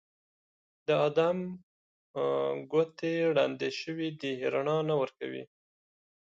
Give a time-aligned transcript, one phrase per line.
[0.87, 1.37] د ادم
[2.71, 5.43] ګوتې ړندې شوي دي روڼا نه کوي